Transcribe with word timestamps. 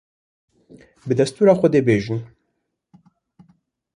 bi 1.07 1.13
destûra 1.19 1.53
Xwedê 1.59 1.81
bibêjim 1.85 2.19